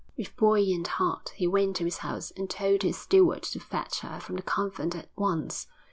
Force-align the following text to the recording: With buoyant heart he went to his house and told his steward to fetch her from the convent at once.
With 0.17 0.35
buoyant 0.35 0.87
heart 0.97 1.29
he 1.35 1.45
went 1.45 1.75
to 1.75 1.83
his 1.85 1.99
house 1.99 2.31
and 2.35 2.49
told 2.49 2.81
his 2.81 2.97
steward 2.97 3.43
to 3.43 3.59
fetch 3.59 3.99
her 3.99 4.19
from 4.19 4.35
the 4.35 4.41
convent 4.41 4.95
at 4.95 5.09
once. 5.15 5.67